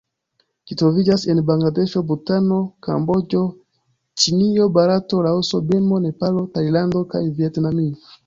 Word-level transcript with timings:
Ĝi 0.69 0.75
troviĝas 0.81 1.25
en 1.33 1.41
Bangladeŝo, 1.49 2.01
Butano, 2.11 2.57
Kamboĝo, 2.87 3.43
Ĉinio, 4.23 4.67
Barato, 4.79 5.21
Laoso, 5.27 5.63
Birmo, 5.69 6.01
Nepalo, 6.09 6.45
Tajlando 6.57 7.05
kaj 7.15 7.25
Vjetnamio. 7.41 7.97